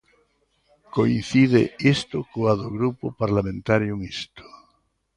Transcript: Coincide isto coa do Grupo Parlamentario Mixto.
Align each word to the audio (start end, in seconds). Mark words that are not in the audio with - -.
Coincide 0.95 1.61
isto 1.95 2.17
coa 2.31 2.53
do 2.61 2.67
Grupo 2.77 3.05
Parlamentario 3.21 3.93
Mixto. 4.01 4.45